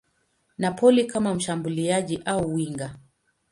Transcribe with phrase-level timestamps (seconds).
[0.57, 2.95] Napoli kama mshambuliaji au winga.